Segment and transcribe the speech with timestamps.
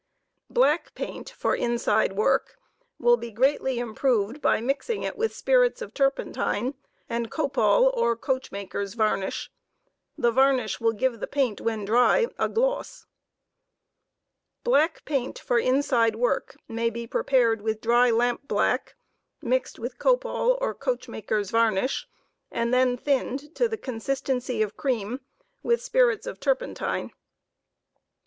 [0.49, 2.57] Black paint for inside work
[2.97, 6.73] will be greatly improved by mixing it with spirits of turpentine
[7.07, 9.51] and copal or coachmakers' varnish*
[10.17, 13.05] The varnish will give the paint when dry a gloss.
[14.63, 18.95] Black paint for inside work may be prepared with dry lampblack,
[19.39, 22.07] mixed with copal or coachmakers' varnish
[22.51, 25.21] and then thinned to the consistency of cream
[25.61, 27.11] with spirits of turpentine.